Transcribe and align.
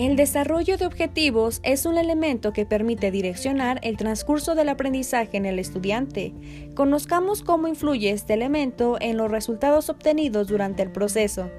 El 0.00 0.16
desarrollo 0.16 0.78
de 0.78 0.86
objetivos 0.86 1.60
es 1.62 1.84
un 1.84 1.98
elemento 1.98 2.54
que 2.54 2.64
permite 2.64 3.10
direccionar 3.10 3.80
el 3.82 3.98
transcurso 3.98 4.54
del 4.54 4.70
aprendizaje 4.70 5.36
en 5.36 5.44
el 5.44 5.58
estudiante. 5.58 6.32
Conozcamos 6.74 7.42
cómo 7.42 7.68
influye 7.68 8.08
este 8.08 8.32
elemento 8.32 8.96
en 8.98 9.18
los 9.18 9.30
resultados 9.30 9.90
obtenidos 9.90 10.48
durante 10.48 10.82
el 10.82 10.90
proceso. 10.90 11.50